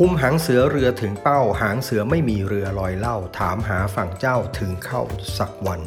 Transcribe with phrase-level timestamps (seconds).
[0.00, 5.02] คุมหางเสือเรือถึงเป้า หางเสือไม่มีเรือลอยเล่า ถามหาฝั่งเจ้าถึงเข้า
[5.38, 5.80] สักวัน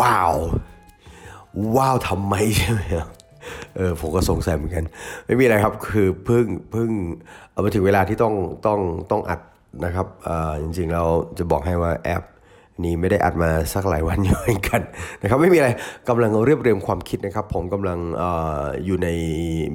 [0.00, 0.34] ว้าว
[1.76, 2.82] ว้าวทำไมใช่ไหม
[3.76, 4.84] เออผมก็สงสัยเหมือนกัน
[5.26, 6.90] ไม่มีอะไรครับคือเพิ่งเพิ่ง
[7.50, 8.34] เอามาถึงเวลาที่ต้อง
[8.66, 8.80] ต้อง
[9.10, 9.40] ต้องอัด
[9.84, 11.04] นะครับเอ่จริงๆเรา
[11.38, 12.22] จะบอกให้ว่าแอป
[12.84, 14.80] นี้ไม่ได้อัดมาสักหลายวันอยู่เหมือนกัน
[15.22, 15.68] นะครับไม่มีอะไร
[16.08, 18.24] กำลังเรียบเรียงความคิดนะครับ ผมกำลังอ
[18.84, 19.08] อยู่ใน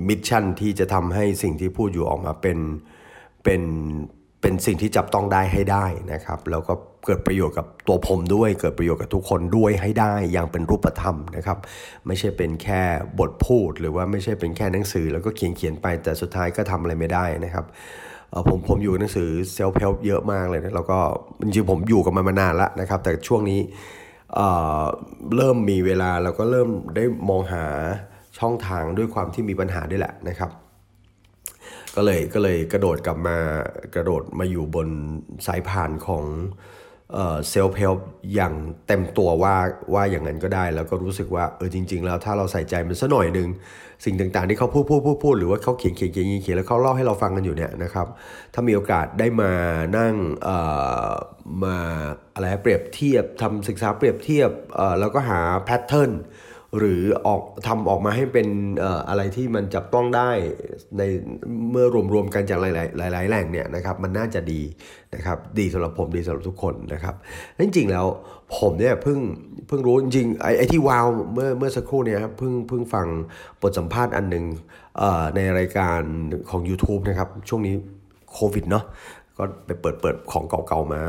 [0.08, 2.58] มิชชั่นที่จะทำให้สิ่งที่พูดอยู่ออกมาเป็น
[3.44, 3.62] เป็น
[4.42, 6.74] เป็นสิ่งที่จับต้องได้ให้ได้นะครับ แล้วก็
[7.06, 11.58] เกิดประโยชน์กับตัวผมด้วย เกิดประโยชน์กับทุกคนด้วยให้ได้อย่างเป็นรูปธรรมนะครับ
[12.08, 12.82] ไม่ใช่เป็นแค่
[13.20, 17.66] บทพูด หรือว่าไม่ใช่เป็นแค่หนังสือ แล้วก็เขียนเขียนไปแต่สุดท้ายก็ทำอะไรไม่ได้นะครับ
[18.48, 21.00] ผมผมอยู่กับหนังสือเซลฟ์เ l ลเยอะมากเลยนะแล้วก็
[21.44, 23.60] จริงๆผมอยู่กับมันมานานแล้วนะครับ แต่ช่วงนี้
[24.36, 24.48] เอ่
[24.82, 24.84] อ
[25.36, 27.66] เริ่มมีเวลาแล้วก็เริ่มได้มองหา
[28.40, 30.52] ช่องทางด้วยความที่มีปัญหาด้วยแหละนะครับ
[31.96, 33.38] ก็เลยก็เลยกระโดดกลับมา
[33.96, 34.88] กระโดดมาอยู่บน
[35.48, 36.24] สายผ่านของ
[37.50, 37.94] เซลฟ์เ l ล
[38.36, 38.54] อย่าง
[38.88, 39.56] เต็มตัวว่า
[39.94, 43.50] ว่าอย่างนั้นก็ได้ แล้วก็รู้สึกว่าเออจริง ๆ แล้วถ้าเราใส่ใจมันสัหน่อยหนึ่ง
[44.06, 48.08] สิ่งต่างๆที่เขาพูดพูดพูดพูดหรือว่าเขาเขียนเขียนเขียนเขียนแล้วเขาเล่าให้เราฟังกันอยู่เนี่ยนะครับ
[48.54, 49.52] ถ้ามีโอกาสได้มา
[49.98, 50.58] นั่งเอ่
[51.08, 51.12] อ
[51.64, 51.78] มา
[52.34, 56.12] อะไรเปรียบเทียบทำศึกษาเปรียบเทียบเอ่อแล้วก็หาแพทเทิร์น
[56.78, 58.48] หรือออกทำออกมาให้เป็น
[59.10, 60.30] อะไรที่มันจับต้องได้
[60.98, 61.02] ใน
[61.72, 62.66] เมื่อรวมๆกันจากห
[63.02, 64.62] ลายๆหลายๆแหล่งเนี่ยนะครับมันน่าจะดี
[65.16, 67.16] นะครับดีสำหรับผมดีสำหรับทุกคนนะครับ
[67.60, 68.06] จริงๆแล้ว
[68.58, 69.20] ผมเนี่ยเพิ่ง
[69.68, 73.08] เพิ่งรู้จริงๆไอ้ไอที่วาวเมื่อเมื่อสักครู่เนี่ยครับเพิ่งเพิ่งฟัง
[73.62, 74.46] บทสัมภาษณ์อันหนึ่ง
[75.36, 76.02] ในรายการ
[76.50, 77.76] ของ YouTube นะครับช่วงนี้
[78.34, 78.84] โควิดเนาะ
[79.38, 81.02] ก็ไปเปิดเปิดของเก่าๆมา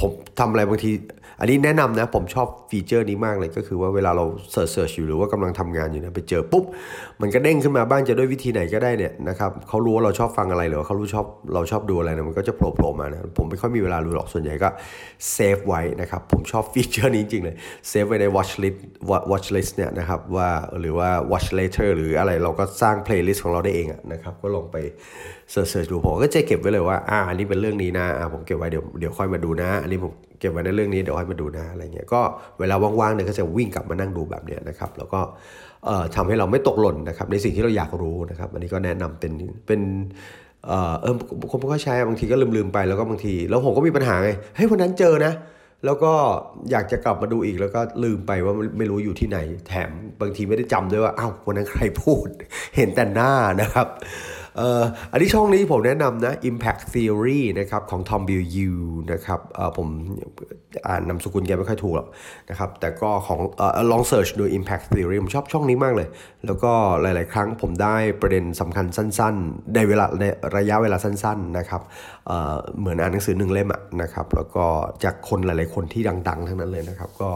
[0.00, 0.90] ผมทำอะไรบางที
[1.40, 6.64] อันนี้แนะนำนะผมชอบฟีเจอร์นี้มากเลยก็คือว่าเวลาเราเสิร์ชเสิร์ชอยู่หรือว่ากำลังทำงานอยู่นี่ยไปเจอปุ๊บ
[7.20, 14.68] มันก็เด้งขึ้นมาบ้างจะด้วยวิธีไหนก็ได้เนี่ยนะครับเขารู้ว่าเราชอบฟังอะไรหรือว่าเขารู้ชอบเราชอบดูอะไรเนี่ยมันก็จะโผล่ๆมานะผมไม่ค่อยมีเวลาดูหรอกส่วนใหญ่ก็
[15.32, 17.56] save ไว้นะครับผมชอบ feature นี้จริงเลย
[17.88, 18.78] save ไว้ใน watch list
[19.30, 20.48] watch list เนี่ยนะครับว่า
[20.80, 24.76] หรือว่า watch later หรืออะไรเราก็สร้าง playlist ของเราได้เองนะครับก็ลองไป
[25.50, 32.20] search ดูผมก็จะเก็บไว้เลยว่าอ่าอันนี้เป็นเรื่องนี้นะอ่าผมเก็บไว้เดี๋ยวเดี๋ยวค่อยมาดูนะ อันนี้ผม เก็บไว้ในเรื่องนี้เดี๋ยวค่อยมาดูนะอะไรเงี้ยก็
[32.58, 35.20] เวลาว่างๆเนี่ยก็จะวิ่งกลับมานั่งดูแบบเนี้ยนะครับแล้วก็
[36.14, 39.32] ทำให้เราไม่ตกหล่นนะครับในสิ่งที่เราอยากรู้นะครับอันนี้ก็แนะนำเป็น
[39.66, 39.80] เป็น
[40.66, 41.14] เออเออ
[41.50, 45.32] ผมก็ใช้บางทีก็ลืมๆไปแล้วก็บางที แล้วผมก็มีปัญหาไงเฮ้ยวันนั้นเจอนะ
[45.84, 46.12] แล้วก็
[46.70, 49.90] อยากจะกลับมาดูอีกแล้วก็ลืมไปว่าไม่รู้อยู่ที่ไหน แถม
[50.20, 52.28] บางทีไม่ได้จำด้วยว่าอ้าววันนั้นใครพูด
[52.76, 53.86] เห็นแต่หน้านะครับ
[54.58, 58.72] อ่ออันนี้ช่องนี้ผมแนะนำนะ Impact Theory นะครับของ Tom b i l l u
[59.12, 59.88] นะครับเอ่อผม
[60.88, 62.08] อ่านนามสกุลแกไม่ค่อยถูกหรอก
[62.50, 66.08] นะครับแต่ก็ของเอ่อลองเสิร์ชดู Impact Theory ผมชอบช่องนี้มากเลย
[66.46, 66.72] แล้วก็
[67.02, 70.24] หลาย ๆ ครั้งผมได้ประเด็นสำคัญสั้น ๆ ในเวลาใน
[70.56, 71.82] ระยะเวลาสั้น ๆ นะครับ
[72.26, 74.64] เอ่อเหมือนอ่านหนังสือหนึ่งเล่มอะนะครับแล้วก็
[75.04, 77.30] จากคนหลาย ๆ คนที่ดัง ๆ ทั้งนั้นเลยนะครับก็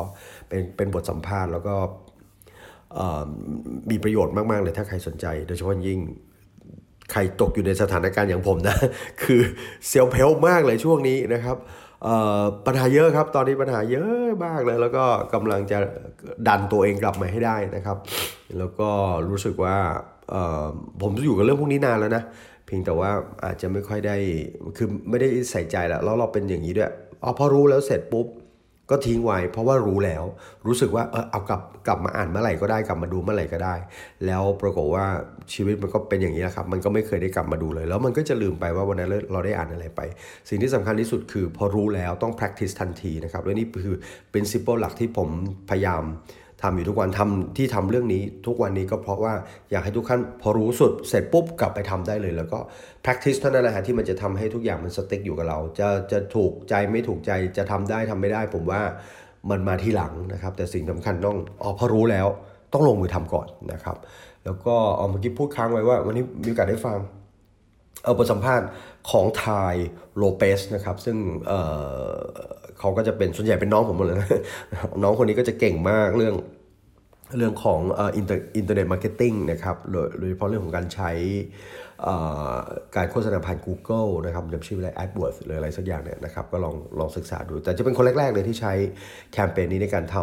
[0.49, 1.77] เป็นเป็นบทสัมภาษณ์แล้วก็
[2.95, 3.23] เอ่อ
[3.91, 6.01] มีประโยชน์มาก ๆ เลยถ้าใครสนใจ โดยเฉพาะยิ่ง
[7.12, 8.76] ใครตกอยู่ในสถานการณ์อย่างผมนะ
[9.22, 9.41] คือ
[9.88, 11.56] เซลล์เพลมากเลยช่วงนี้นะครับ
[12.66, 15.04] ปัญหาเยอะครับ ตอนนี้ปัญหาเยอะมากเลย แล้วก็
[15.34, 15.78] กำลังจะ
[16.48, 17.97] ดันตัวเองกลับมาให้ได้นะครับ
[18.59, 18.88] แล้วก็
[19.28, 19.76] รู้สึกว่า
[21.00, 22.22] ผมอยู่กับเรื่องพวกนี้นานแล้วนะ
[22.66, 23.10] เพียงแต่ว่า
[23.44, 24.16] อาจจะไม่ค่อยได้
[24.76, 26.92] คือไม่ได้ใส่ใจแล้วแล้วเราเป็นอย่างนี้ด้วย
[27.22, 28.26] อ๋อพอรู้แล้วเสร็จปุ๊บ
[28.91, 30.25] ก็ทิ้งไว้เพราะว่ารู้แล้ว
[30.67, 33.75] รู้สึกว่าเออเอากลับกลับมาอ่านเมื่อไหร่ก็ได้กลับมาดูเมื่อไหร่ก็ได้
[34.27, 35.06] แล้วปรากฏว่า
[35.53, 40.00] ชีวิตมันก็เป็นอย่างนี้แหละครับมันก็ไม่เคยได้กลับมาดูเลย แล้วมันก็จะลืมไปว่าวันนั้นเราได้อ่านอะไรไป
[40.49, 43.97] สิ่งที่สำคัญที่สุดคือพอรู้แล้วต้อง practice ทันทีนะครับและนี่คือ
[44.33, 45.28] principle หลักที่ผม
[45.71, 46.03] พยายาม
[46.65, 49.35] ทำอยู่ทุกวันทำที่ทำเรื่องนี้ทุกวันนี้ก็เพราะว่า
[49.71, 52.59] อยากให้ทุกท่านพอรู้สุดเสร็จปุ๊บกลับไปทำได้เลย แล้วก็
[53.05, 58.83] practice เท่านั้นแหละฮะที่มันจะทำให้ทุกอย่างมันสติ๊กอยู่กับเรา จะจะถูกใจไม่ถูกใจจะทำได้ทำไม่ได้ ผมว่า
[59.51, 62.27] มันมาที่หลังนะครับ แต่สิ่งสำคัญต้องอ๋อพอรู้แล้ว
[62.72, 63.97] ต้องลงมือทำก่อนนะครับ
[64.45, 66.99] แล้วก็เอาเมื่อกี้พูดค้างไว้ว่า วันนี้มีโอกาสได้ฟัง
[68.03, 68.67] เออบทสัมภาษณ์
[69.10, 71.16] ของ Tai Lopez นะครับซึ่ง
[71.47, 74.28] เขาก็จะเป็นส่วนใหญ่เป็นน้องผมหมดเลยนะ
[75.03, 76.34] น้องคนนี้ก็จะเก่งมากเรื่อง
[77.36, 77.80] เรื่องของ
[78.16, 79.77] inter internet marketing นะครับ
[80.18, 81.10] โดยเฉพาะเรื่องของการใช้
[82.97, 88.72] การโฆษณาผ่าน Google นะครับจำชื่ออะไร AdWords หรืออะไรสักอย่างเนี่ยนะครับก็ลองลองศึกษาดู แต่จะเป็นคนแรก ๆ เลยที่ใช้
[89.33, 90.16] แคมเปญนี้ในการท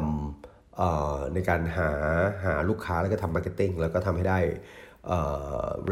[0.63, 1.89] ำในการหา
[2.45, 4.39] หาลูกค้าแล้วก็ทำ marketing แล้วก็ทำให้ได้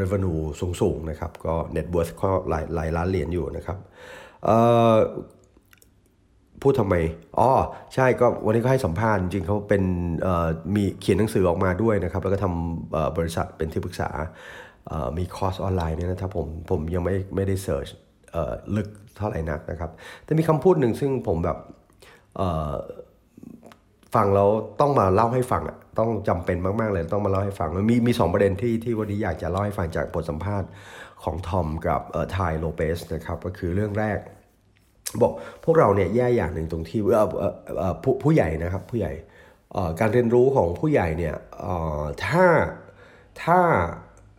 [0.00, 0.40] revenue
[0.80, 3.78] สูงๆนะครับก็ net worth ก็หลายหลายล้านเหรียญอยู่นะครับ
[4.44, 4.56] เอ่
[4.94, 4.96] อ
[6.62, 6.94] พูดทำไม
[7.38, 7.50] อ๋อ
[7.94, 9.82] ใช่ ก็วันนี้ก็ให้สัมภาษณ์จริงเขาเป็น
[10.22, 14.10] เอ่อมีเขียนหนังสือออกมาด้วยนะครับ แล้วก็ทำเอ่อบริษัทเป็นที่ปรึกษา
[14.88, 17.88] เอ่อมีคอร์สออนไลน์เนี่ยนะครับผม ผมยังไม่ไม่ได้ search
[18.32, 19.90] เอ่อลึกเท่าไหร่นักนะครับ
[20.24, 21.58] แต่มีคำพูดหนึ่งซึ่งผมแบบ
[22.36, 22.72] เอ่อ
[24.14, 24.48] ฟังแล้ว
[24.80, 30.68] ต้องมาเล่าให้ฟังอะ ต้องจำเป็นมากๆเลยต้องมาเล่าให้ฟัง มันมีมีสองประเด็นที่ที่วันนี้อยากจะเล่าให้ฟังจากบทสัมภาษณ์
[31.22, 34.18] ของทอมกับเอ่อไทโลเปสนะครับก็คือเรื่องแรก
[35.22, 35.32] บอก
[35.64, 39.12] พวกเราเนี่ยแย่อย่างหนึ่งตรงที่เอ่อเอ่อเอ่อผู้ผู้ใหญ่นะครับผู้ใหญ่
[39.72, 42.44] เอ่อการเรียนรู้ของผู้ใหญ่เนี่ยเอ่อถ้า
[43.42, 43.58] ถ้า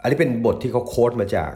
[0.02, 1.52] อันนี้เป็นบทที่เขาโค้ดมาจาก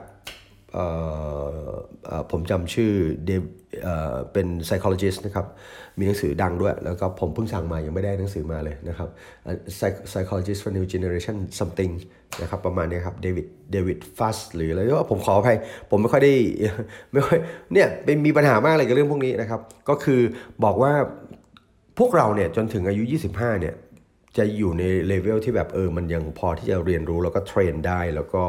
[2.31, 2.91] ผมจำชื่อ
[3.25, 3.43] เดฟ
[3.83, 5.45] เอ่อเป็น psychologist นะครับ
[5.97, 9.09] มีหนังสือดังด้วย แล้วก็ผมเพิ่งสั่งมา ยังไม่ได้หนังสือมาเลยนะครับ
[10.11, 11.93] psychologist for new generation something
[12.41, 15.57] นะครับ ประมาณนี้ครับ David David Buss หรืออะไรก็ผมขออภัย
[15.89, 16.33] ผมไม่ค่อยได้
[17.13, 17.37] ไม่ค่อย
[17.73, 20.21] เนี่ยเป็นมีปัญหามากเลยกับเรื่องพวกนี้นะครับ ก็คือ
[20.63, 20.93] บอกว่า
[21.99, 23.75] พวกเราเนี่ยจนถึงอายุ 25 เนี่ย
[24.37, 28.43] จะอยู่ในเลเวลที่แบบเออ มันยังพอที่จะเรียนรู้แล้วก็ train ได้ แล้วก็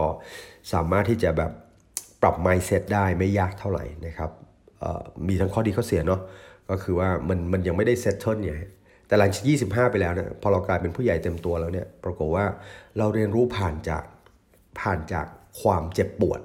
[0.73, 1.53] สามารถที่จะแบบ
[2.23, 4.31] ปรับ mindset ได้ไม่ยากเท่าไหร่นะครับ
[5.29, 6.21] มีทั้งข้อดีข้อเสียเนาะ
[6.71, 8.57] ก็คือว่ามันมันยังไม่ได้ settle เนี่ย
[9.07, 12.45] แต่หลังจาก25 ไปแล้วเนี่ยพอเรากลายเป็นผู้ใหญ่เต็มตัวแล้วเนี่ยปรากฏว่า
[12.99, 14.05] เราเรียนรู้ผ่านจาก
[14.81, 15.27] ผ่านจาก
[15.63, 16.41] ความเจ็บปวด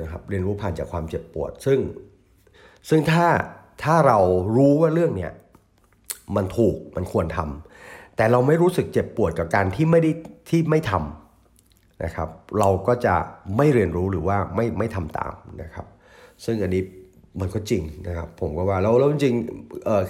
[0.00, 1.78] นะครับเรียนรู้ผ่านจากความเจ็บปวด ซึ่ง
[2.88, 3.26] ซึ่งถ้า
[3.82, 4.18] ถ้าเรา
[4.56, 5.32] รู้ว่าเรื่องเนี้ย
[6.36, 10.10] มันถูกมันควรทำแต่เราไม่รู้สึกเจ็บปวดกับการที่ไม่ได้
[10.48, 11.29] ที่ไม่ทำ
[12.04, 13.14] นะครับ เราก็จะ
[13.56, 15.86] ไม่เรียนรู้หรือว่าไม่ไม่ทำตามนะครับ
[16.44, 16.82] ซึ่งอันนี้
[17.40, 19.34] มันก็จริงนะครับ ผมก็ว่าแล้วแล้วจริง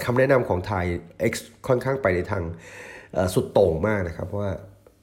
[0.04, 0.84] คำแนะนำของไทย
[1.30, 1.32] X
[1.66, 2.42] ค่อนข้างไปในทาง
[3.34, 4.52] สุดโต่งมากนะครับ เพราะว่า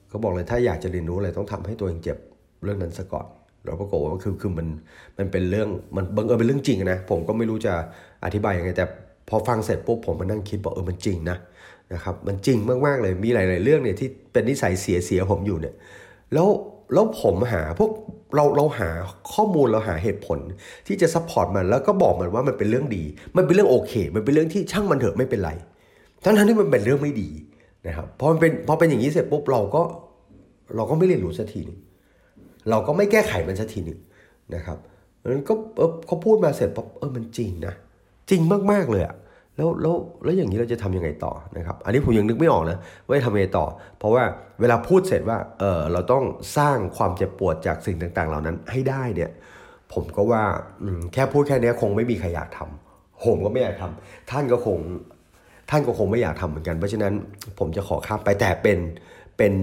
[0.08, 2.18] เขาบอกเลยถ้าอยากจะเรียนรู้อะไรต้องทำให้ตัวเองเจ็บ
[2.64, 3.26] เรื่องนั้นซะก่อน
[3.64, 4.68] เราปรากฏว่าคือคือมัน
[5.18, 7.74] มันเป็นเรื่องมันบังเอิญเป็นเรื่องจริงนะผมก็ไม่รู้จะ
[8.24, 8.84] อธิบายยังไงแต่
[9.28, 11.36] พอฟังเสร็จปุ๊บผมมานั่งคิดบอกเออมันจริงนะ
[11.92, 15.74] นะครับมันจริงมากๆเลยมีหลาย ๆ เรื่องเนี่ยที่เป็นนิสัยเสียเสียผมอยู่เนี่ย
[16.34, 16.48] แล้ว
[16.92, 17.90] แล้วผมหาพวก
[18.34, 18.90] เราเราหา
[19.32, 20.38] ข้อมูลเราหาเหตุผล
[20.86, 23.04] ที่จะ support มันแล้วก็บอกมันว่ามันเป็นเรื่องดี
[23.36, 25.50] มันเป็นเรื่องโอเค มันเป็นเรื่องที่ช่างมันเถอะไม่เป็นไร
[26.24, 27.28] ทั้งทั้งที่มันเป็นเรื่องไม่ดี
[27.86, 29.82] นะครับพอมันเป็นพอเป็นอย่างนี้เสร็จปุ๊บเราก็
[30.76, 31.78] เราก็ไม่เรียนรู้สักทีหนึง
[32.70, 33.98] เราก็ไม่แก้ไขมันสักทีหนึ่ง
[34.54, 34.78] นะครับ
[35.26, 37.74] นั้นก็เออเขาพูดมาเสร็จปั๊บเออมันจริงนะ
[38.30, 38.40] จริง
[38.72, 39.14] มากๆเลยอะ
[39.58, 43.66] แล้วแล้วแล้วอย่างนี้เราจะทำยังไงต่อนะครับ อันนี้ผมยังนึกไม่ออกนะว่าจะทำยังไงต่อ
[43.98, 44.24] เพราะว่า
[44.60, 46.24] เวลาพูดเสร็จว่าเออเราต้อง
[46.56, 49.30] สร้างความเจ็บปวดจากสิ่งต่างๆ เหล่านั้นให้ได้เนี่ย
[49.94, 50.42] ผมก็ว่า
[51.12, 54.78] แค่พูดแค่นี้คงไม่มีใครอยากทำผมก็ไม่อยากทำท่านก็คง
[55.70, 57.12] ท่านก็คงไม่อยากทำเหมือนกัน เพราะฉะนั้น
[57.58, 58.78] ผมจะขอข้ามไปแต่เป็น
[59.36, 59.54] เป็น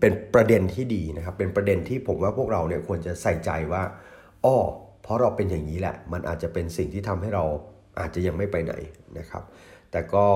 [0.00, 3.82] เป็นประเด็นที่ดีนะครับ เป็นประเด็นที่ผมว่าพวกเราเนี่ยควรจะใส่ใจว่า
[4.44, 4.56] อ้อ
[5.02, 7.44] เพราะเราเป็นอย่างนี้แหละ มันอาจจะเป็นสิ่งที่ทำให้เรา
[7.98, 8.74] อาจจะยังไม่ไปไหน
[9.18, 9.42] นะครับ
[9.90, 10.26] แต่ก็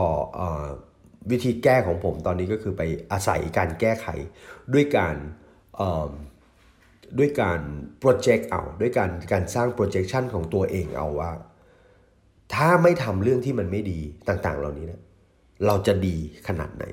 [1.30, 2.82] วิธีแก้ของผมตอนนี้ก็คือไป
[3.12, 4.06] อาศัยการแก้ไข
[4.74, 5.16] ด้วยการ
[7.18, 7.60] ด้วยการ
[8.00, 11.30] project เอา ด้วยการการสร้าง projection ของตัวเองเอาว่า
[12.54, 15.00] ถ้าไม่ทำเรื่องที่มันไม่ดีต่างๆ เหล่านี้นะ
[15.66, 16.16] เราจะดี
[16.48, 16.84] ขนาดไหน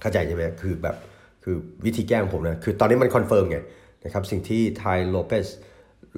[0.00, 0.96] เข้าใจใช่ไหมคือแบบ
[1.44, 3.58] คือวิธีแก้ของผมนะคือตอนนี้มัน confirm ไง
[4.04, 5.46] นะครับสิ่งที่ Tai Lopez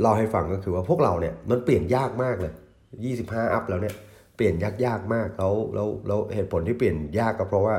[0.01, 2.53] เล่าให้ฟังก็คือว่าพวกเราเนี่ยมันเปลี่ยนยากมากเลย
[3.03, 3.95] 25อัพแล้วเนี่ย
[4.37, 7.77] เปลี่ยนยากยากมากแล้วแล้วแล้วเหตุผลที่เปลี่ยนยากก็เพราะว่า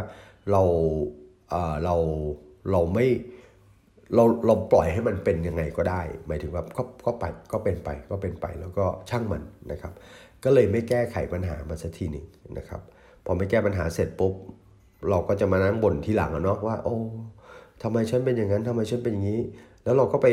[0.51, 0.63] เรา
[1.49, 1.95] เออเรา
[2.71, 3.05] เราไม่
[4.15, 9.93] เราเราปล่อยให้มันเป็นยังไงก็ได้ หมายถึงว่าก็ก็ไปก็เป็นไปก็เป็นไปแล้วก็ช่างมันนะครับ
[10.43, 12.25] ก็เลยไม่แก้ไขปัญหามันสักทีหนึ่ง
[12.57, 12.81] นะครับ
[13.25, 14.33] พอไม่แก้ปัญหาเสร็จปุ๊บ
[15.09, 16.97] เราก็จะมานั่งบ่นทีหลังอะเนาะว่า โอ้
[17.83, 19.41] ทำไมฉันเป็นอย่างนั้นทำไมฉันเป็นอย่างนี้
[19.85, 20.27] แล้วเราก็ไป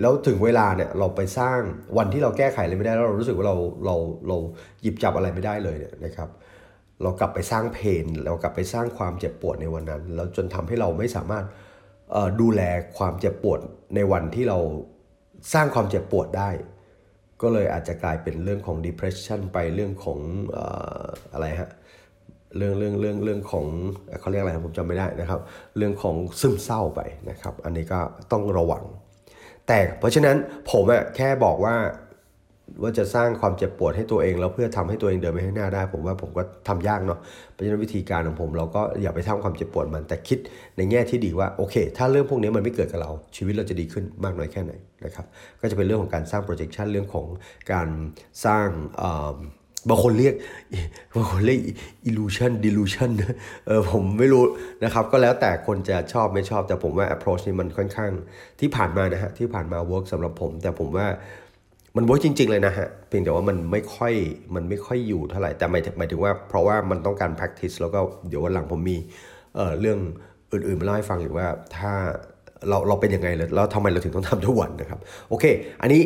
[0.00, 1.60] แล้วถึงเวลาเนี่ยเราไปสร้าง
[1.98, 3.56] วันที่เราแก้ไขอะไรไม่ได้แล้วเรารู้สึกว่าเรา
[3.86, 3.96] เรา
[4.28, 4.36] เรา
[4.82, 6.28] หยิบจับอะไรไม่ได้เลยเนี่ยนะครับ
[7.02, 11.44] เรากลับไปสร้างเพนเรากลับไปสร้างความเจ็บปวดในวันนั้นแล้วจนทำให้เราไม่สามารถ
[12.40, 12.62] ดูแล
[12.98, 13.60] ความเจ็บปวด
[13.94, 14.58] ในวันที่เรา
[15.54, 16.50] สร้างความเจ็บปวดได้
[17.42, 20.18] ก็เลยอาจจะกลายเป็นเรื่องของ depression ไปเรื่องของ
[20.56, 20.58] อ
[21.02, 21.70] ออะไรฮะ
[22.56, 23.66] เรื่องเรื่องเรื่องเรื่องของ
[24.20, 25.40] เขาเรียกอะไรผมจำไม่ได้นะครับ
[25.76, 28.00] เรื่องของซึมเศร้าไปนะครับ อันนี้ก็
[28.32, 28.84] ต้องระวัง
[29.68, 30.36] แต่เพราะฉะนั้น
[30.70, 31.76] ผมอะแค่บอกว่า
[32.82, 37.18] ว่าจะสร้างความเจ็บปวดให้ตัวเองแล้วเพื่อทำให้ตัวเองเดินไปข้างหน้าได้ ผมว่าผมก็ทำยากเนาะ
[37.52, 40.38] เพราะฉะนั้นวิธีการของผมเราก็อย่าไปทำความเจ็บปวดมันแต่คิด
[40.76, 44.72] ในแง่ที่ดีว่าโอเค ถ้าเรื่องพวกนี้มันไม่เกิดกับเรา ชีวิตเราจะดีขึ้นมากน้อยแค่ไหน
[45.04, 45.26] นะครับ
[45.60, 47.26] ก็จะเป็นเรื่องของการสร้าง projection เรื่องของ
[47.72, 47.88] การ
[48.44, 50.34] สร้างเบางคนเรียก
[51.14, 51.60] บางคนเรียก
[52.08, 53.10] illusion delusion
[53.66, 54.44] เออผมไม่รู้
[54.84, 58.10] นะครับ ก็แล้วแต่คนจะชอบไม่ชอบ แต่ผมว่า approach นี้มันค่อนข้าง
[58.60, 61.06] ที่ผ่านมานะฮะ ที่ผ่านมา work สำหรับผม แต่ผมว่า
[61.96, 64.12] มันเวิร์กจริง ๆ เลยนะฮะ เพียงแต่ว่ามันไม่ค่อย
[64.54, 68.96] มันไม่ค่อยอยู่เท่าไหร่ แต่หมายหมายถึงว่าเพราะว่ามันต้องการ practice แล้วก็เดี๋ยววันหลังผมมี
[69.54, 69.98] เออเรื่อง
[70.52, 71.46] อื่นๆมาเล่าให้ฟังหรือว่า
[71.76, 71.92] ถ้า
[72.68, 75.44] เราเราเป็นยังไงเลยแล้วทำไมเราถึงต้องทำทุกวันนะครับโอเค
[75.82, 76.00] อันนี้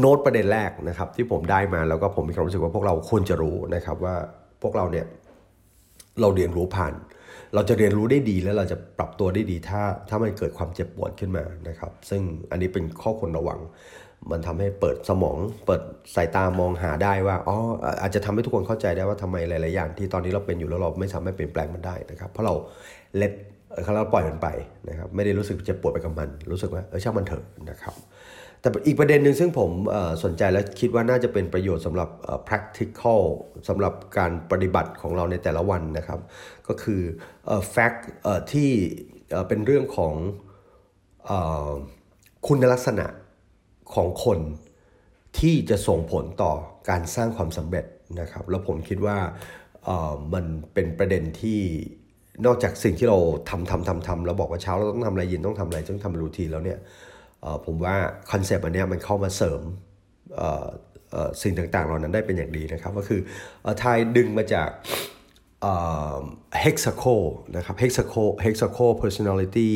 [0.00, 4.14] โน้ตประเด็นแรกนะครับที่ผมได้มาแล้วก็ผมมีความรู้สึกว่าพวกเราควรจะรู้นะครับว่า
[4.62, 5.06] พวกเราเนี่ย
[6.20, 6.94] เราเรียนรู้ผ่าน
[7.54, 13.60] เราจะเรียนรู้ได้ดีแล้วเราจะปรับตัวได้ดีถ้าถ้ามันเกิดความเจ็บปวดขึ้นมานะครับ ซึ่งอันนี้เป็นข้อควรระวัง
[14.30, 15.82] มันทำให้เปิดสมอง เปิด
[16.16, 17.56] สายตามองหาได้ว่าอ๋อ
[18.02, 22.54] อาจจะทำให้ทุกคนเข้าใจได้ว่าทำไมหลาย ๆ อย่างที่ตอนนี้เราเป็นอยู่แล้วเราไม่สามารถเปลี่ยนแปลงมันได้นะครับ เพราะเรา
[23.16, 23.32] เล็ด
[23.94, 24.48] เราปล่อยมันไป
[24.88, 27.94] นะครับไม่ได้รู้สึกเจ็บปวดไปกับมัน รู้สึกว่าเออช่างมันเถอะนะครับ
[28.60, 29.70] แต่อีกประเด็นหนึ่งซึ่งผม
[30.24, 32.08] สนใจและคิดว่าน่าจะเป็นประโยชน์สำหรับ
[32.48, 33.22] practical
[33.68, 36.20] สำหรับการปฏิบัติของเราในแต่ละวันนะครับ
[36.68, 37.00] ก็คือ
[37.74, 38.00] fact
[38.52, 38.70] ที่
[39.48, 40.14] เป็นเรื่องของ
[42.46, 43.06] คุณลักษณะ
[43.94, 44.38] ของคน
[45.38, 46.52] ที่จะส่งผลต่อ
[46.90, 47.84] การสร้างความสำเร็จ
[48.20, 49.18] นะครับ แล้วผมคิดว่า
[50.34, 51.60] มันเป็นประเด็นที่
[52.46, 53.18] นอกจากสิ่งที่เรา
[53.50, 56.78] ทำทำทำทำแล้วบอกว่าเช้าเราต้องทำอะไรเย็นต้องทำอะไรต้องทำรูทีนแล้วเนี่ย
[57.66, 57.94] ผมว่า
[58.30, 59.60] คอนเซปต์อันนี้มันเข้ามาเสริม
[61.42, 63.20] สิ่งต่างๆ เหล่านั้นได้เป็นอย่างดีนะครับ ก็คือ
[63.82, 64.68] ทายดึงมาจาก
[66.64, 67.16] hexaco
[67.56, 69.70] นะครับ hexaco hexaco personality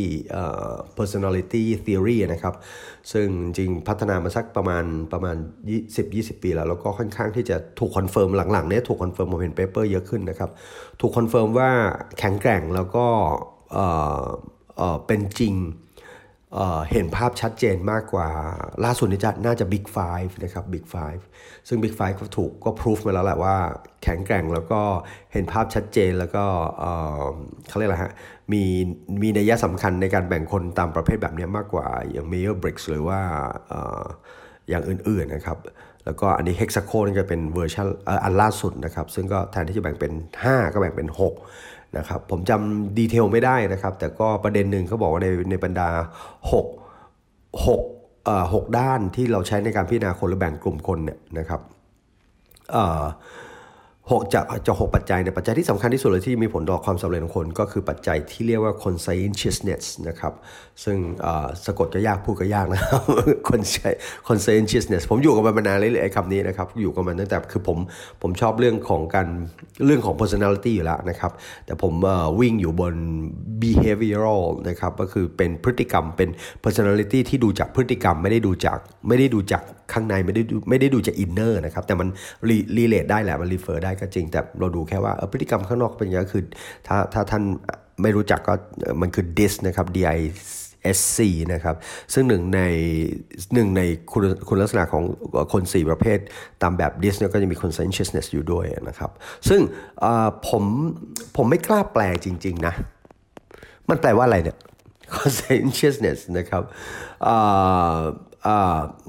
[0.99, 2.55] personality theory นะครับ
[3.13, 5.37] ซึ่งจริงพัฒนามาสักประมาณประมาณ
[5.89, 10.51] 10-20 ปีแล้ว แล้วก็ค่อนข้างที่จะถูก confirm หลังๆเนี้ยถูก confirm ผมเห็น paper เยอะขึ้นนะครับ
[11.01, 11.71] ถูก confirm ว่า
[12.19, 13.07] แข็งแกร่งแล้วก็
[15.07, 15.55] เป็นจริง
[16.93, 18.29] เห็นภาพชัดเจนมากกว่า
[18.85, 21.23] ล่าสุดนี้จะน่าจะ Big Five นะครับ Big Five
[21.69, 23.57] ซึ่ง Big Five ก็ถูกก็พิสูจน์มาแล้วแหละว่า
[24.03, 24.81] แข็งแกร่งแล้วก็
[25.33, 26.45] เห็นภาพชัดเจนแล้วก็
[27.69, 28.13] เขาเรียกอะไรฮะ
[28.53, 28.63] มี
[29.23, 33.21] มีนัยสำคัญในการแบ่งคนตามประเภทแบบนี้มากกว่า อย่าง Myers Briggs หรือว่า
[34.69, 35.59] อย่างอื่นๆนะครับ
[36.05, 37.87] แล้วก็อันนี้ Hexaco นี่จะเป็นเวอร์ชัน
[38.25, 40.13] อันล่าสุดนะครับ ซึ่งก็แทนที่จะแบ่งเป็น
[40.45, 41.33] 5 ก็แบ่งเป็น 6
[41.99, 45.89] นะครับผมจำดีเทลไม่ได้นะครับ แต่ก็ประเด็นหนึ่งเขาบอกว่าในในบรรดา
[46.53, 51.61] 6 6เอ่อ6ด้านที่เราใช้ในการพิจารณาคนและแบ่งกลุ่มคนเนี่ยนะครับ
[52.73, 53.03] เอ่อ
[54.13, 60.33] หกจะจะหกปัจจัยในปัจจัยที่สำคัญที่สุดเลยที่มีผลต่อความสำเร็จของคน ก็คือปัจจัยที่เรียกว่า conscientiousness นะครับ
[60.85, 60.97] ซึ่ง
[61.65, 63.03] สะกดก็ยากพูดก็ยากนะครับ
[64.29, 67.79] conscientiousness ผมอยู่กับมันมานานเลยไอ้คำนี้นะครับ อยู่กับมันตั้งแต่คือผม
[68.23, 69.29] ผมชอบเรื่องของการ
[69.85, 71.33] เรื่องของ personality อยู่แล้วนะครับ
[71.67, 71.93] แต่ผม
[72.41, 72.95] วิ่งอยู่บน
[73.63, 76.29] behavioral นะครับ ก็คือเป็นพฤติกรรมเป็น
[76.65, 79.63] personality ที่ดูจากพฤติกรรมไม่ได้ดูจากไม่ได้ดูจาก
[79.97, 82.09] ข้างในไม่ได้ดูไม่ได้ดูจาก inner นะครับ แต่มัน
[82.77, 86.43] relate ได้แหละ มัน refer ได้ก็จริง แต่เราดูแค่ว่าพฤติกรรมข้างนอกเป็นยังไงคือ
[86.87, 87.43] ถ้าถ้าท่าน
[88.03, 88.55] ไม่รู้จักก็
[89.01, 90.03] มันคือ dis นะครับ di
[90.99, 91.19] SC
[91.53, 91.77] นะครับ
[92.15, 92.61] ซึ่งหนึ่งใน
[93.55, 95.05] หนึ่งในคุณคุณลักษณะของ
[95.53, 96.19] คน4ประเภท
[96.63, 99.11] ตามแบบ DIS เนี่ยก็จะมี conscientiousness อยู่ด้วยนะครับ
[99.49, 99.61] ซึ่ง
[100.49, 100.65] ผม
[101.37, 102.75] ผมไม่กล้าแปลจริง ๆ นะ
[103.89, 104.57] มันแปลว่าอะไรเนี่ย
[105.17, 106.63] conscientiousness นะครับ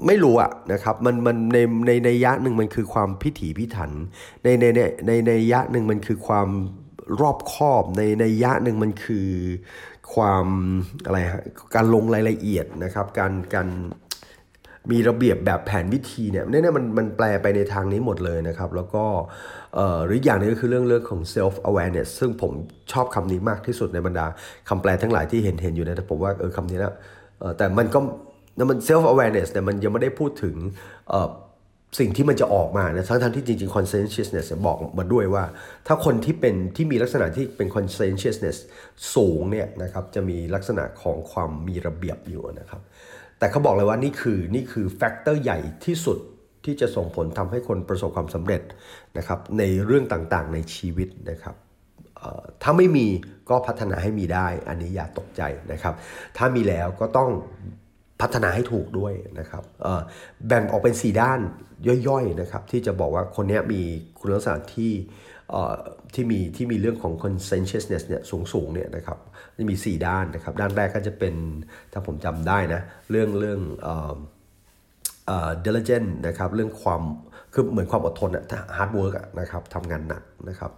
[0.06, 3.90] ไม่รู้อะนะครับมันมันในในในยะหนึ่งมันคือความพิถีพิถัน
[4.44, 6.48] ในในในในในยะหนึ่งมันคือความ
[7.20, 9.28] รอบคอบในในยะหนึ่งมันคือ
[10.14, 10.46] ความ
[11.04, 13.68] อะไรฮะการลงรายละเอียดนะครับ การการ
[14.90, 19.04] มีระเบียบแบบแผนวิธีเนี่ยเนี่ยมันมันแปลไปในทางนี้หมดเลยนะครับ แล้วก็
[20.06, 22.52] หรืออย่างนึงก็คือเรื่องเรื่องของ self awareness ซึ่งผม
[22.92, 24.26] ชอบคำนี้มากที่สุดในบรรดา
[24.68, 26.94] คำแปลทั้งหลายที่เห็นเห็นอยู่นะแต่ผมว่าเออคำนี้นะ
[27.58, 27.98] แต่มันก็
[28.58, 30.54] นั่นมัน self awareness แต่มันยังไม่ได้พูดถึง
[31.98, 35.44] สิ่งที่มันจะออกมานะทั้งทั้งที่จริงๆ conscientiousness บอกมาด้วยว่า
[35.86, 38.56] ถ้าคนที่เป็นที่มีลักษณะที่เป็น conscientiousness
[39.14, 42.80] สูงเนี่ยนะครับจะมีลักษณะของความมีระเบียบอยู่นะครับ
[43.38, 46.18] แต่เขาบอกเลยว่านี่คือนี่คือแฟกเตอร์ใหญ่ที่สุด
[46.64, 48.62] ที่จะส่งผลทำให้คนประสบความสำเร็จ
[49.18, 51.54] นะครับในเรื่องต่างๆในชีวิตนะครับ
[52.62, 53.06] ถ้าไม่มี
[53.50, 55.94] ก็พัฒนาให้มีได้ อันนี้อย่าตกใจนะครับ
[56.36, 57.30] ถ้ามีแล้วก็ต้อง
[58.20, 59.62] พัฒนาให้ถูกด้วยนะครับ
[60.46, 61.40] แบ่งออกเป็น 4 ด้าน
[62.08, 63.80] ย่อยๆนะครับที่จะบอกว่าคนนี้มี
[64.18, 64.92] คุณลักษณะที่
[66.14, 69.18] ที่มีที่มีเรื่องของ conscientiousness เนี่ยสูงสูงเนี่ยนะครับ
[69.56, 71.34] จะมี 4 ด้านนะครับ ด้านแรกก็จะเป็น
[71.92, 73.94] ถ้าผมจำได้นะเรื่องเรื่องเอ่
[75.48, 77.02] อ diligent นะครับเรื่องความ
[77.52, 78.44] คือเหมือนความอดทนอะ
[78.76, 80.70] hard work อะนะครับทำงานหนักนะครับ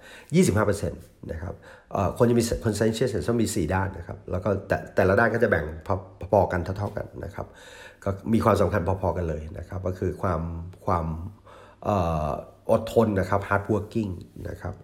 [0.82, 1.54] 25%นะครับ
[2.18, 5.64] คนจะมี conscientious ต้องมี 4 ด้านนะครับ แล้วก็แต่แต่ละด้านก็จะแบ่ง
[6.30, 7.46] พอๆกันเท่าๆกันนะครับ
[8.04, 10.40] ก็มีความสำคัญพอๆกันเลยนะครับ ก็คือความ
[10.86, 11.06] ความ
[12.70, 14.10] อดทนนะครับ hard working
[14.48, 14.74] นะครับ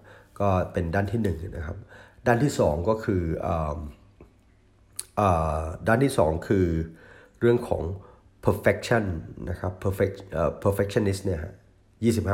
[0.40, 1.76] ก็เป็นด้านที่1นนะครับ
[2.26, 3.48] ด้านที่ 2 ก็คืออ
[5.88, 6.66] ด้านที่ 2 คือ
[7.40, 7.82] เรื่องของ
[8.46, 9.04] perfection
[9.50, 10.16] นะครับ perfect
[10.64, 11.54] perfectionist เนี่ยฮะ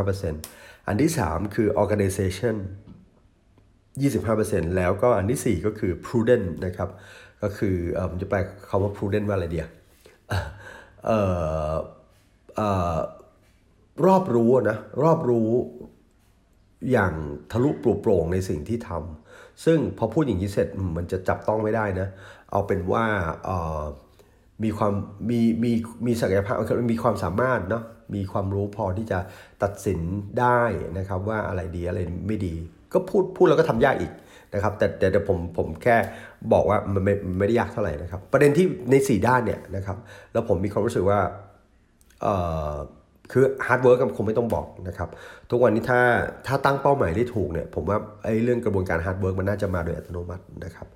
[0.03, 2.57] 25%อันที่ 3 คือ organization
[4.01, 6.89] 25%แล้วก็อันที่ 4 ก็คือ prudent นะครับ
[7.43, 9.69] ก็คือเอ่อผมจะแปลคำว่า prudent ว่าอะไรเดียว
[11.07, 11.21] เอ่
[11.71, 11.73] อ
[12.57, 12.97] เอ่อ
[14.07, 15.51] รอบรู้นะรอบรู้
[16.93, 17.13] อย่าง
[17.51, 22.09] ทะลุปลุกโปร่งในสิ่งที่ทำซึ่งพอพูดอย่างนี้เสร็จมมันจะจับต้องไม่ได้นะ
[22.51, 23.05] เอาเป็นว่า
[23.45, 23.83] เอ่อ
[24.65, 24.93] มีความ
[25.31, 25.73] มีมี
[26.07, 26.57] มีศักยภาพ
[26.93, 29.19] มีความสามารถเนาะมีความรู้พอที่จะ
[29.63, 30.01] ตัดสิน
[30.41, 30.61] ได้
[30.99, 32.55] นะครับว่าอะไรดีอะไรไม่ดี
[32.93, 34.13] ก็พูดพูดแล้วก็ทำยากอีก
[34.55, 35.97] นะครับแต่แต่แต่ผมผมแค่
[36.53, 39.97] บอกว่ามันไม่ไม่ได้ยากเท่าไหร่นะครับ ประเด็นที่ใน 4 ด้านเนี่ยนะครับ
[40.33, 41.21] แล้วผมมีความรู้สึกว่า
[42.23, 42.35] เอ่
[42.73, 42.75] อ
[43.33, 45.09] คือ hard work คงไม่ต้องบอกนะครับ
[45.51, 46.01] ทุกวันนี้ถ้า
[46.47, 50.87] ถ้าตั้งเป้าหมายได้ถูกเนี่ยผมว่าไอ้เรื่องกระบวนการ hard work มันน่าจะมาโดยอัตโนมัตินะครับ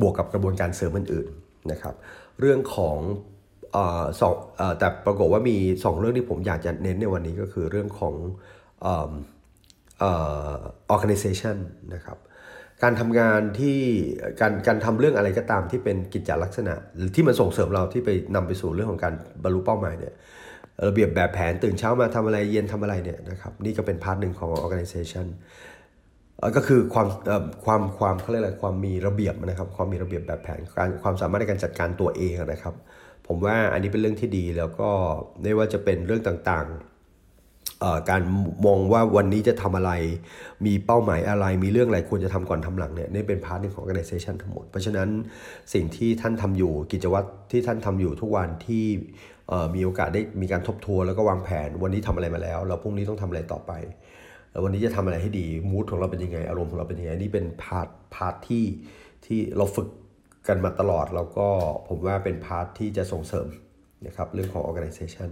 [0.00, 1.94] บวกกับกระบวนการเสริมอื่นๆนะครับ
[2.40, 2.98] เรื่องของ
[3.76, 3.78] อ
[4.20, 8.14] สองอแต่ปรากฏว่ามี 2 เรื่องที่ผมอยากจะเน้นในวันนี้ก็คือเรื่องของ
[8.86, 8.86] อ
[10.58, 10.58] อ
[10.94, 11.56] organization
[11.94, 12.18] นะครับ
[12.82, 13.78] การทำงานที่
[14.40, 20.14] การการทำเรื่องอะไรก็ตามที่เป็นกิจจลักษณะหรือที่มันส่งเสริมเราที่ไปนำไปสู่เรื่องของการบรรลุเป้าหมายเนี่ย
[20.86, 25.26] ระเบียบแบบแผนตื่นเช้ามาทำอะไรเย็นทำอะไรเนี่ยนะครับนี่ก็เป็นพาร์ทหนึ่งของ organization
[26.56, 27.08] ก็คือความ
[27.64, 32.74] ความความเขาเรียกอะไรความมีระเบียบนะครับ ความมีระเบียบแบบแผนการความสามารถในการจัดการตัวเองนะครับ
[33.26, 34.88] ผมว่าอันนี้เป็นเรื่องที่ดีแล้วก็
[35.42, 38.22] ไม่ว่าจะเป็นเรื่องต่างๆการ
[38.66, 39.92] มองว่าวันนี้จะทำอะไร
[40.66, 45.08] มีเป้าหมายอะไร มีเรื่องอะไรควรจะทำก่อนทำหลังเนี่ยนี่เป็น part หนึ่งของ organization ทั้งหมด เพราะฉะนั้น
[45.72, 48.84] สิ่งที่ท่านทำอยู่กิจวัตรที่ท่านทำอยู่ทุกวันที่
[49.74, 53.72] มีโอกาสได้มีการทบทวนแล้วก็วางแผน วันนี้ทำอะไรมาแล้ว แล้วพรุ่งนี้ต้องทำอะไรต่อไป
[54.58, 58.64] วันนี้จะทำอะไรให้ดี mood ของเราเป็นยังไง อารมณ์ของเราเป็นยังไง นี่เป็น part part ที่
[59.26, 59.88] ที่เราฝึก
[60.48, 61.48] กันมาตลอด แล้วก็
[61.88, 63.48] ผมว่าเป็น part ที่จะส่งเสริม
[64.06, 65.28] นะครับเรื่องของ organization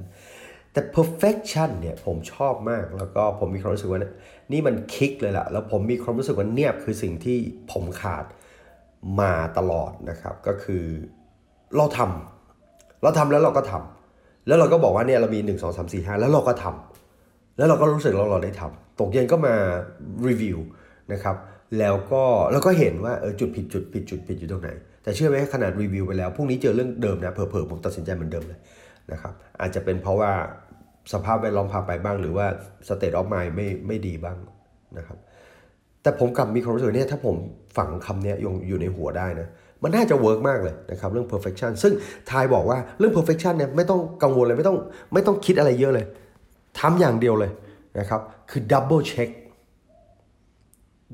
[0.72, 4.00] แต่ perfection เนี่ยผมชอบมากแล้วก็ผมมีความรู้สึกว่า
[4.52, 7.38] นี่มันคลิกเลยล่ะ แล้วผมมีความรู้สึกว่าเนี่ยคือสิ่งที่
[7.72, 8.24] ผมขาด
[9.20, 10.84] มาตลอดนะครับ ก็คือ
[11.76, 17.01] เราทำเราทำแล้วเราก็ทำแล้วเราก็บอกว่าเนี่ยเรามี 1 2 3 4 5 แล้วเราก็ทำ
[17.56, 19.54] แล้วเราก็รู้สึกเราเราได้ทำตกเย็นก็มา
[20.28, 20.58] รีวิว
[21.12, 21.36] นะครับ
[21.78, 24.70] แล้วก็แล้วก็เห็นว่าเออจุดผิดจุดผิดจุดผิดอยู่ตรงไหน
[25.02, 28.58] แต่เชื่อไหมขนาดรีวิวไปแล้วพรุ่งนี้เจอเรื่องเดิมนะเผลอๆผมตัดสินใจเหมือนเดิมเลย
[29.12, 30.32] นะครับอาจจะเป็นเพราะว่า
[31.12, 32.46] สภาพแวดล้อมพาไปบ้าง หรือว่า
[32.88, 34.36] สเต t ออฟม n ไม่ไม่ดีบ้าง
[34.98, 35.18] นะครับ
[36.02, 37.36] แต่ผมกลับมีความรู้สึกเนี่ยถ้าผม
[37.76, 39.48] ฝังคำเนี้ยอยู่อยู่ในหัวได้นะ
[39.82, 41.92] มันน่าจะ work มากเลยนะครับเรื่อง perfection ซึ่ง
[42.30, 44.78] ทายบอกว่าเรื่อง perfection เนี่ยไม่ต้องกังวลเลยไม่ต้อง
[45.12, 46.06] ไม่ต้องคิดอะไรเยอะเลย
[46.78, 47.52] ทำอย่างเดียวเลย
[47.98, 49.30] นะครับ คือ double check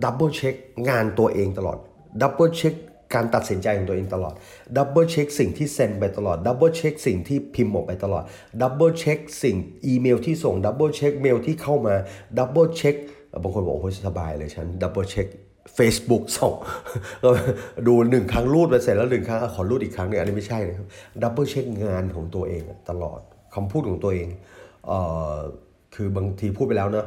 [0.04, 0.54] double check
[0.88, 1.78] งานตัวเองตลอด
[2.22, 2.74] double check
[3.14, 4.34] การตัดสินใจของตัวเองตลอด
[4.76, 8.22] double check สิ่งที่เซ็นไปตลอด double check สิ่งที่พิมพ์ออกไปตลอด
[8.62, 11.94] double check สิ่งอีเมลที่ส่ง double check เมลที่เข้ามา
[12.38, 12.96] double check
[13.42, 15.28] บางคนบอกโอ้ยสบายเลยฉัน double check
[15.76, 16.54] Facebook ส่ง
[17.86, 20.86] ดูหนึ่งครั้งรูดไปเสร็จแล้วหนึ่งครั้งขอรูดอีกครั้งเนี่ยอันนี้ไม่ใช่นะครับ
[21.22, 23.20] double check งานของตัวเองตลอด
[23.54, 24.28] คำพูดของตัวเอง
[24.88, 25.00] เอ่
[25.32, 25.34] อ
[25.94, 27.06] คือบางทีพูดไปแล้วเนอะ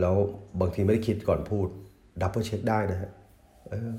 [0.00, 0.16] แล้ว
[0.60, 1.68] บางทีไม่ได้คิดก่อนพูด
[2.20, 3.10] double check ได้นะฮะ
[3.70, 3.92] เออ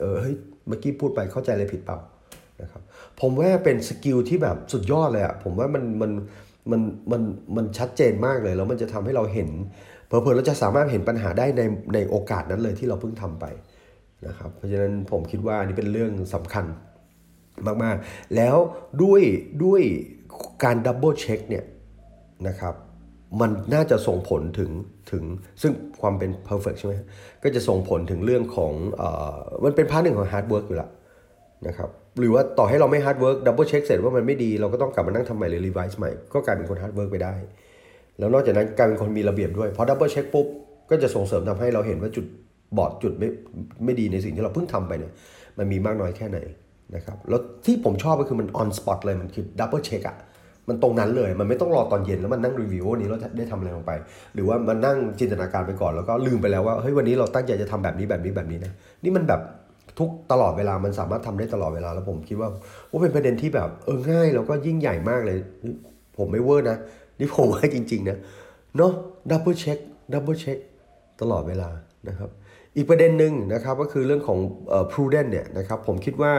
[0.00, 0.34] เออเฮ้ย
[0.68, 1.98] เมื่อกี้พูดไปเข้าใจอะไรผิดเปล่า
[2.62, 2.82] นะครับ
[3.20, 6.10] ผมว่าเป็น skill ที่แบบสุดยอดเลยอะผมว่ามันมัน
[6.70, 6.80] มัน
[7.12, 7.22] มัน
[7.56, 9.48] มันชัดเจนมากเลยแล้วมันจะทำให้เราเห็น
[10.06, 11.62] เผลอๆเราจะสามารถเห็นปัญหาได้ใน
[11.94, 13.44] ในโอกาสนั้นเลยที่เราเพิ่งทำไป
[14.26, 16.64] นะครับเพราะฉะนั้นผมคิดว่านนี้เป็นเรื่องสำคัญ
[17.82, 18.56] มากๆ แล้ว
[19.02, 19.22] ด้วย
[19.64, 19.82] ด้วย
[20.64, 21.64] การ double check เนี่ย
[22.48, 22.74] นะครับ
[23.40, 24.70] มันน่าจะส่งผลถึง
[25.10, 25.24] ถึง
[25.62, 26.94] ซึ่งความเป็น perfect ใช่ไหม
[27.42, 30.90] ก็จะส่งผลถึงเรื่องของเอ่อมันเป็น part หนึ่งของ hard work อยู่แล้ว
[31.66, 37.34] นะครับหรือว่าต่อให้เราไม่ hard work double check เสร็จว่ามันไม่ดีเราก็ต้องกลับมานั่งทำใหม่หรือ revise ใหม่ ก็กลายเป็นคน hard work ไปได้
[38.18, 40.46] แล้วนอกจากนั้นกลายเป็นคนมีระเบียบด้วยพอ double check ปุ๊บ
[40.90, 42.26] ก็จะส่งเสริมทำให้เราเห็นว่าจุด
[42.78, 43.28] บอดจุดไม่
[43.84, 45.12] ไม่ดีในสิ่งที่เราเพิ่งทำไปเนี่ย
[45.58, 46.38] มันมีมากน้อยแค่ไหน
[46.96, 50.16] นะครับแล้วที่ผมชอบก็คือมัน on spot เลยมันคือ double check อะ
[50.68, 53.92] มันตรงนั้นเลย มันไม่ต้องรอตอนเย็นแล้วมันนั่งรีวิววันนี้เราได้ทำอะไรลงไป
[54.34, 58.72] หรือว่ามันนั่งจินตนาการไปก่อนแล้วก็ลืมไปแล้วว่าเฮ้ยวันนี้เราตั้งใจจะทำแบบนี้แบบนี้แบบนี้นะ
[59.04, 59.40] นี่มันแบบ
[59.98, 62.48] ทุกตลอดเวลามันสามารถทำได้ตลอดเวลาแล้วผมคิดว่า
[62.90, 65.38] ว่าเป็นประเด็นที่แบบเออง่ายแล้วก็ยิ่งใหญ่มากเลย
[66.16, 66.76] ผมไม่ over นะ
[67.18, 68.18] นี่ผมว่าจริง ๆ นะ
[68.76, 68.92] เนาะ
[69.30, 69.78] double check
[70.12, 70.58] double check
[71.20, 71.68] ตลอดเวลา
[72.08, 72.30] นะครับ
[72.76, 76.32] อีกประเด็นหนึ่งนะครับก็คือเรื่องของเอ่อ prudent เนี่ยนะครับผมคิดว่า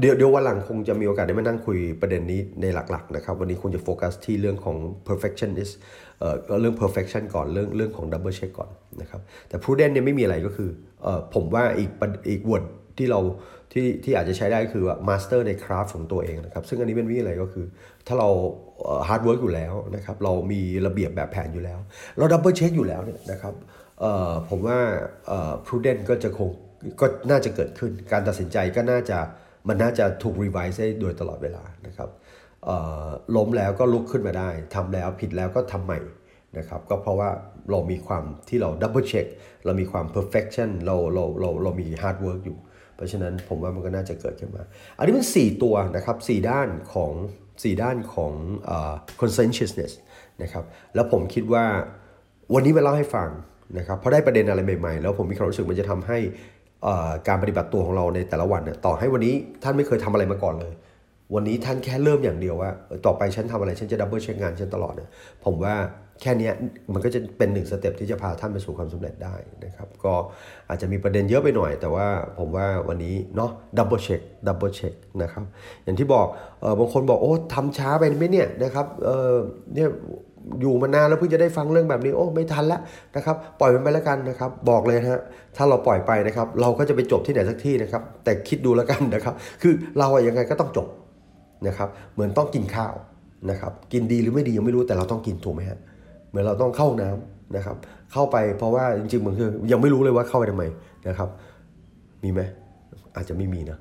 [0.00, 4.76] เดี๋ยวเดี๋ยววันหลังคงจะมีโอกาสได้มานั่งคุยประเด็นนี้ในหลักๆนะครับ วันนี้คงจะโฟกัสที่เรื่องของ
[5.08, 5.72] perfectionist
[6.20, 10.70] เอ่อเรื่อง perfection ก่อนเรื่องเรื่องของ double check ก่อนนะครับ แต่ prudent เนี่ยไม่มีอะไรก็คือ
[11.02, 11.90] เอ่อผมว่าอีก
[12.30, 12.64] อีก word
[12.98, 13.20] ที่เรา
[13.72, 17.66] ที่ที่อาจจะใช้ได้คือว่า master ใน craft ของตัวเองนะครับ ซึ่งอันนี้เป็นวิธีอะไรก็คือ
[18.06, 18.28] ถ้าเรา
[19.08, 21.78] hard work อยู่แล้วนะครับ เรามีระเบียบแบบแผนอยู่แล้ว
[22.18, 23.54] เรา double check อยู่แล้วเนี่ยนะครับ
[24.00, 24.78] เอ่อผมว่า
[25.26, 26.50] เอ่อ prudent ก็จะคง
[27.00, 29.18] ก็น่าจะเกิดขึ้นการตัดสินใจก็น่าจะ
[29.68, 32.10] มันน่าจะถูก revise ได้โดยตลอดเวลานะครับ
[33.36, 36.00] ล้มแล้วก็ลุกขึ้นมาได้ทำแล้วผิดแล้วก็ทำใหม่
[36.58, 37.30] นะครับก็เพราะว่า
[37.70, 39.26] เรามีความที่เรา double check
[39.64, 42.58] เรามีความ perfection เราเราเราเรามี hard work อยู่
[42.96, 44.62] เพราะฉะนั้นผมว่ามันก็น่าจะเกิดขึ้นมา
[44.98, 47.12] อันนี้มัน 4 ตัวนะครับ4ด้านของ
[47.50, 48.32] 4 ด้านของ
[48.64, 49.92] เอ่อ conscientiousness
[50.42, 51.64] นะครับแล้วผมคิดว่า
[52.54, 53.30] วันนี้มาเล่าให้ฟัง
[53.78, 56.18] นะครับเพราะได้ประเด็นอะไรใหม่ๆ แล้วผมมีความรู้สึกมันจะทำให้
[57.28, 60.74] การปฏิบัติตัวของเราในแต่ละวันเนี่ยต่อให้วันนี้ท่านไม่เคยทำอะไรมาก่อนเลย
[61.34, 62.70] วันนี้ท่านแค่เริ่มอย่างเดียวว่า
[63.06, 65.08] ต่อไปฉันทำอะไรฉันจะ double check งานฉันตลอดเนี่ย
[65.44, 65.74] ผมว่า
[66.22, 66.50] แค่นี้
[66.92, 69.34] มันก็จะเป็นหนึ่ง step ที่จะพาท่านไปสู่ความสำเร็จได้
[69.64, 70.14] นะครับ ก็
[70.68, 72.06] อาจจะมีประเด็นเยอะไปหน่อย แต่ว่า
[72.38, 75.44] ผมว่าวันนี้เนาะ double check double check นะครับ
[75.84, 76.26] อย่างที่บอก
[76.60, 79.34] เออบางคนบอกโอ้ทำช้าไปไหมเนี่ยนะครับเออ
[79.74, 79.88] เนี่ย
[80.60, 82.80] อยู่มานานแล้วเพิ่งจะได้ฟังเรื่องแบบนี้โอ้ไม่ทันแล้ว
[83.16, 85.20] นะครับปล่อยมันไปแล้วกันนะครับ บอกเลยฮะ
[85.56, 90.86] ถ้าเราปล่อยไปนะครับ เราก็จะไปจบที่ไหนสักที่นะครับ แต่คิดดูแล้วกันนะครับ คือเราอะยังไงก็ต้องจบ
[91.66, 92.94] นะครับ เหมือนต้องกินข้าว
[93.50, 95.78] นะครับ กินดีหรือไม่ดียังไม่รู้แต่เราต้องกินถูกไหมฮะ
[96.28, 97.76] เหมือนเราต้องเข้าน้ำนะครับ
[98.12, 100.64] เข้าไปเพราะว่าจริงๆมันคือยังไม่รู้เลยว่าเข้าไปทำไม
[101.08, 101.28] นะครับ
[102.24, 102.40] มีไหม
[103.16, 103.78] อาจจะไม่มีนะ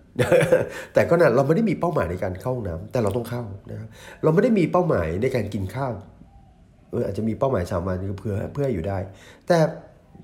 [0.93, 3.89] แต่ก็นะเราไม่ได้มีเป้าหมายในการเข้าห้องน้ำแต่เราต้องเข้านะครับ
[4.23, 5.93] เราไม่ได้มีเป้าหมายในการกินข้าว
[7.05, 8.97] อาจจะมีเป้าหมายสามัญคือเพื่อเพื่ออยู่ได้
[9.47, 9.57] แต่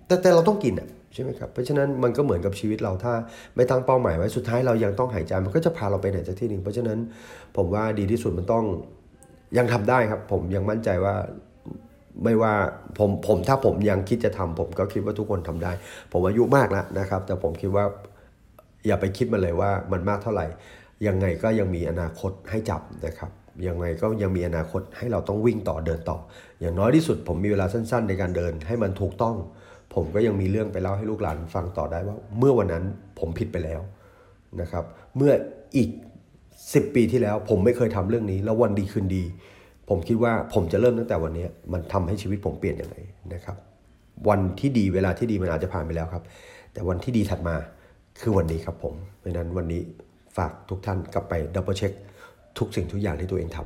[0.08, 3.14] แต่แต่เราต้องกินอะใช่ไหมครับเพราะฉะนั้นมันก็เหมือนกับชีวิตเราถ้า
[3.56, 7.00] ไม่ตั้งเป้าหมายไว้สุดท้ายเรายังต้องหายใจมันก็จะพาเราไปไหนสักที่หนึ่งเพราะฉะนั้น
[7.58, 8.66] ผมว่าดีที่สุดมันต้อง
[9.58, 11.16] ยังทำได้ครับ ผมยังมั่นใจว่า
[12.24, 12.54] ไม่ว่า
[12.98, 15.72] ผมผมถ้าผมยังคิดจะทำผมก็คิดว่าทุกคนทำได้
[16.12, 17.86] ผมอายุมากแล้วนะครับ แต่ผมคิดว่า
[18.88, 20.46] อย่าไปคิดมาเลยว่ามันมากเท่าไหร่
[21.08, 23.32] ยังไงก็ยังมีอนาคตให้จับนะครับ
[23.68, 26.18] ยังไงก็ยังมีอนาคตให้เราต้องวิ่งต่อเดินต่อ
[26.62, 29.36] อย่างน้อยที่สุดผมมีเวลาสั้น ๆ ในการเดินให้มันถูกต้อง
[29.96, 32.84] ผมก็ยังมีเรื่องไปเล่าให้ลูกหลานฟังต่อได้ว่า เมื่อวันนั้น
[33.20, 33.82] ผมผิดไปแล้ว
[34.62, 34.84] นะครับ
[35.18, 35.32] เมื่อ
[35.78, 35.90] อีก
[36.42, 39.24] 10 ปีที่แล้ว ผมไม่เคยทำเรื่องนี้ แล้ววันดีคืนดี
[39.90, 42.96] ผมคิดว่าผมจะเริ่มตั้งแต่วันนี้มันทำให้ชีวิตผมเปลี่ยนยังไง
[43.34, 43.58] นะครับ
[44.30, 46.24] วันที่ดีเวลาที่ดีมันอาจจะผ่านไปแล้วครับ
[46.74, 47.56] แต่วันที่ดีถัดมา
[48.22, 49.82] คือวันนี้ครับผมเพราะนั้นวันนี้
[50.38, 51.92] ฝากทุกท่านกลับไป double check
[52.58, 53.58] ทุกสิ่งทุกอย่างที่ตัวเองท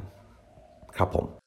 [0.45, 1.44] ำครับผม